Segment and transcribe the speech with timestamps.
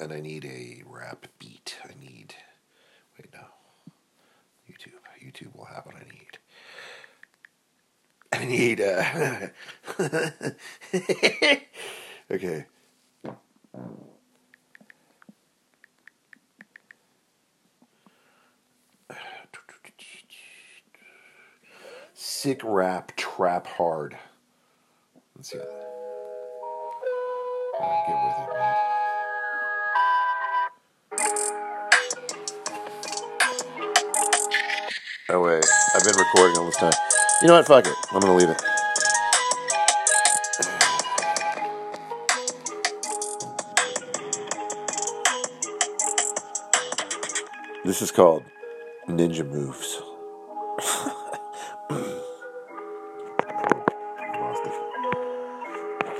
[0.00, 1.78] And I need a rap beat.
[1.84, 2.34] I need.
[3.18, 3.40] Wait, no.
[4.70, 4.92] YouTube.
[5.22, 6.38] YouTube will have what I need.
[8.32, 8.80] I need.
[8.80, 9.48] Uh,
[12.30, 12.66] okay.
[22.14, 24.16] Sick rap, trap hard.
[25.36, 25.58] Let's see.
[25.58, 25.66] Get
[28.24, 28.89] with it, man.
[35.32, 36.92] Oh wait, I've been recording all this time.
[37.40, 37.64] You know what?
[37.64, 37.94] Fuck it.
[38.12, 38.60] I'm gonna leave it.
[47.84, 48.42] This is called
[49.08, 50.02] Ninja Moves.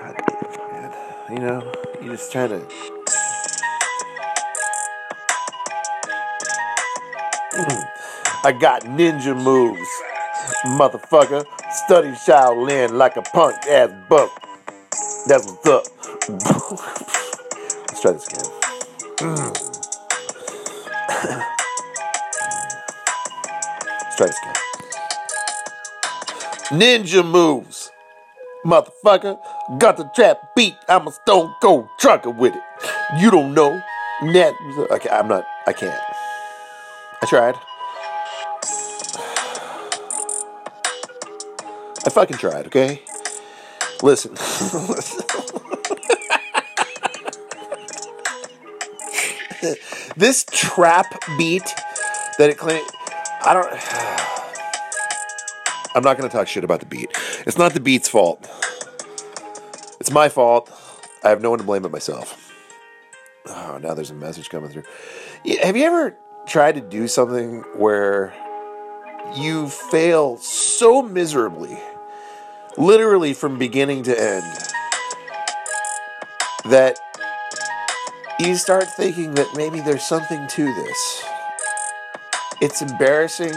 [0.00, 0.92] God damn, man.
[1.30, 2.66] You know, you just try to.
[8.46, 9.88] I got ninja moves,
[10.66, 11.46] motherfucker.
[11.72, 14.30] Study Shaolin like a punk ass buck.
[15.26, 15.84] That's what's up.
[17.88, 18.44] Let's try this again.
[24.02, 24.54] Let's try this again.
[26.78, 27.90] Ninja moves.
[28.66, 29.38] Motherfucker,
[29.78, 30.76] got the trap beat.
[30.86, 32.62] I'm a stone cold trucker with it.
[33.18, 33.80] You don't know.
[34.34, 34.54] That,
[34.90, 35.98] okay, I'm not, I can't.
[37.22, 37.54] I tried.
[42.06, 43.00] I fucking tried, okay?
[44.02, 44.34] Listen.
[50.16, 51.06] this trap
[51.38, 51.64] beat
[52.38, 52.86] that it claims.
[53.42, 53.66] I don't.
[55.96, 57.08] I'm not going to talk shit about the beat.
[57.46, 58.46] It's not the beat's fault.
[60.00, 60.70] It's my fault.
[61.22, 62.52] I have no one to blame but myself.
[63.46, 64.82] Oh, now there's a message coming through.
[65.62, 66.16] Have you ever
[66.46, 68.34] tried to do something where
[69.36, 71.78] you fail so miserably,
[72.76, 74.72] literally from beginning to end,
[76.66, 76.98] that
[78.40, 81.24] you start thinking that maybe there's something to this?
[82.60, 83.54] It's embarrassing.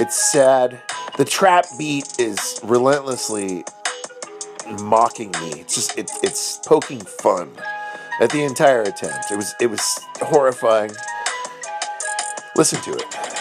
[0.00, 0.80] It's sad.
[1.16, 3.64] The trap beat is relentlessly
[4.82, 5.60] mocking me.
[5.60, 7.50] It's just it, it's poking fun
[8.20, 9.30] at the entire attempt.
[9.30, 10.92] It was it was horrifying.
[12.56, 13.33] Listen to it.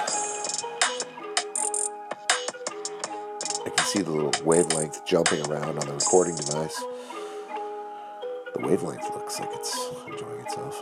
[3.93, 6.83] See the little wavelength jumping around on the recording device.
[8.55, 10.81] The wavelength looks like it's enjoying itself.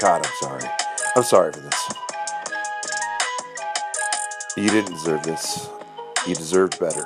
[0.00, 0.64] God, I'm sorry.
[1.16, 1.92] I'm sorry for this.
[4.56, 5.68] You didn't deserve this.
[6.24, 7.04] You deserved better.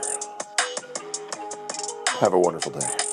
[2.20, 3.03] Have a wonderful day.